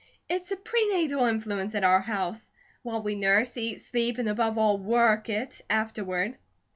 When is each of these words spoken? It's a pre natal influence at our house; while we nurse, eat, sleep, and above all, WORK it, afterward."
It's 0.27 0.49
a 0.49 0.55
pre 0.55 0.87
natal 0.89 1.27
influence 1.27 1.75
at 1.75 1.83
our 1.83 1.99
house; 1.99 2.49
while 2.81 3.03
we 3.03 3.13
nurse, 3.13 3.55
eat, 3.55 3.81
sleep, 3.81 4.17
and 4.17 4.27
above 4.27 4.57
all, 4.57 4.79
WORK 4.79 5.29
it, 5.29 5.61
afterward." 5.69 6.39